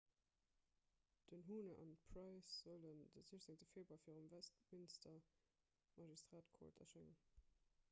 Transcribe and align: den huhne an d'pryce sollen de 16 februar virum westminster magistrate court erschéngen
den 1.31 1.43
huhne 1.49 1.75
an 1.83 1.91
d'pryce 1.95 2.53
sollen 2.63 3.03
de 3.17 3.21
16 3.29 3.69
februar 3.75 4.01
virum 4.07 4.33
westminster 4.35 5.13
magistrate 6.01 6.47
court 6.59 6.85
erschéngen 6.87 7.17